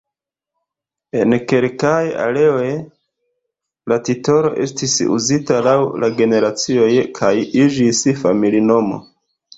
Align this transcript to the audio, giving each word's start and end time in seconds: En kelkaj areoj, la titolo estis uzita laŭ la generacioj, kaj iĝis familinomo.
En 1.23 1.35
kelkaj 1.51 1.99
areoj, 2.23 2.71
la 3.93 3.97
titolo 4.09 4.53
estis 4.65 4.95
uzita 5.19 5.61
laŭ 5.69 5.77
la 6.05 6.13
generacioj, 6.23 6.89
kaj 7.21 7.33
iĝis 7.67 8.01
familinomo. 8.25 8.99